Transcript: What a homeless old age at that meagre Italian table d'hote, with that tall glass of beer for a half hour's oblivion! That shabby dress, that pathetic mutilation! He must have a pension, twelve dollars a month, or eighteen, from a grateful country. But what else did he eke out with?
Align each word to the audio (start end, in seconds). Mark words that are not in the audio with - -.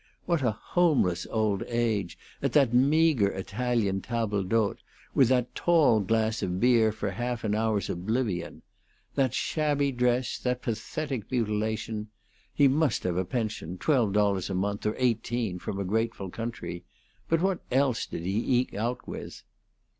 What 0.25 0.41
a 0.41 0.49
homeless 0.59 1.27
old 1.29 1.61
age 1.67 2.17
at 2.41 2.53
that 2.53 2.73
meagre 2.73 3.27
Italian 3.27 4.01
table 4.01 4.41
d'hote, 4.43 4.81
with 5.13 5.27
that 5.27 5.53
tall 5.53 5.99
glass 5.99 6.41
of 6.41 6.59
beer 6.59 6.91
for 6.91 7.09
a 7.09 7.13
half 7.13 7.45
hour's 7.45 7.87
oblivion! 7.87 8.63
That 9.13 9.35
shabby 9.35 9.91
dress, 9.91 10.39
that 10.39 10.63
pathetic 10.63 11.31
mutilation! 11.31 12.07
He 12.51 12.67
must 12.67 13.03
have 13.03 13.15
a 13.15 13.23
pension, 13.25 13.77
twelve 13.77 14.13
dollars 14.13 14.49
a 14.49 14.55
month, 14.55 14.87
or 14.87 14.95
eighteen, 14.97 15.59
from 15.59 15.79
a 15.79 15.83
grateful 15.85 16.31
country. 16.31 16.83
But 17.29 17.41
what 17.41 17.59
else 17.69 18.07
did 18.07 18.23
he 18.23 18.55
eke 18.57 18.73
out 18.73 19.07
with? 19.07 19.43